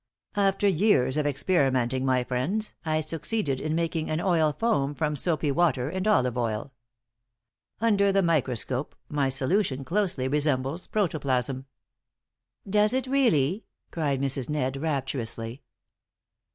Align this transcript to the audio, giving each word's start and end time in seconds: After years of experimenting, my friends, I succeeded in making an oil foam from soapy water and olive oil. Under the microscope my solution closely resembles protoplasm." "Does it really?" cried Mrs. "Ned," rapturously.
After 0.35 0.67
years 0.67 1.15
of 1.15 1.27
experimenting, 1.27 2.03
my 2.07 2.23
friends, 2.23 2.73
I 2.83 3.01
succeeded 3.01 3.61
in 3.61 3.75
making 3.75 4.09
an 4.09 4.19
oil 4.19 4.51
foam 4.51 4.95
from 4.95 5.15
soapy 5.15 5.51
water 5.51 5.89
and 5.91 6.07
olive 6.07 6.35
oil. 6.39 6.73
Under 7.79 8.11
the 8.11 8.23
microscope 8.23 8.95
my 9.09 9.29
solution 9.29 9.85
closely 9.85 10.27
resembles 10.27 10.87
protoplasm." 10.87 11.67
"Does 12.67 12.93
it 12.93 13.05
really?" 13.05 13.65
cried 13.91 14.19
Mrs. 14.19 14.49
"Ned," 14.49 14.75
rapturously. 14.75 15.61